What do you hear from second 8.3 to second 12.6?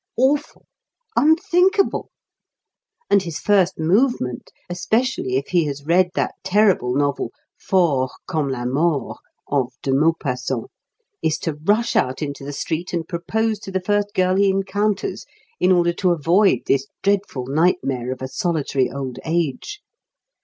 la Mort," of De Maupassant, is to rush out into the